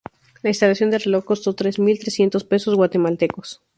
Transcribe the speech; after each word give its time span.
La 0.41 0.49
instalación 0.49 0.89
del 0.89 1.01
reloj 1.01 1.25
costó 1.25 1.53
tres 1.53 1.77
mil 1.77 1.99
trescientos 1.99 2.43
pesos 2.43 2.73
guatemaltecos. 2.73 3.61